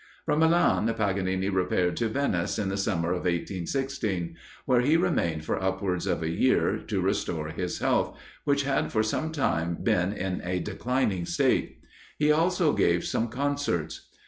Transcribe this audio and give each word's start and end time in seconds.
From 0.25 0.39
Milan, 0.39 0.91
Paganini 0.91 1.47
repaired 1.49 1.95
to 1.97 2.09
Venice, 2.09 2.57
in 2.57 2.69
the 2.69 2.75
summer 2.75 3.09
of 3.11 3.25
1816, 3.25 4.35
where 4.65 4.81
he 4.81 4.97
remained 4.97 5.45
for 5.45 5.61
upwards 5.63 6.07
of 6.07 6.23
a 6.23 6.29
year, 6.29 6.79
to 6.87 7.01
restore 7.01 7.49
his 7.49 7.77
health, 7.77 8.17
which 8.43 8.63
had 8.63 8.91
for 8.91 9.03
some 9.03 9.31
time 9.31 9.77
been 9.83 10.11
in 10.11 10.41
a 10.43 10.57
declining 10.59 11.27
state; 11.27 11.81
he 12.17 12.31
also 12.31 12.73
gave 12.73 13.03
some 13.05 13.27
concerts. 13.27 14.09